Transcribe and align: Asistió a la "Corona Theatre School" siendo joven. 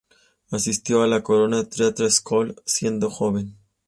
Asistió 0.49 1.03
a 1.03 1.07
la 1.07 1.21
"Corona 1.21 1.63
Theatre 1.69 2.09
School" 2.09 2.55
siendo 2.65 3.11
joven. 3.11 3.55